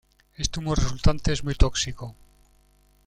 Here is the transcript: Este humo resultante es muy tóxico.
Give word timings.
Este 0.35 0.57
humo 0.57 0.73
resultante 0.73 1.31
es 1.31 1.43
muy 1.43 1.53
tóxico. 1.53 2.15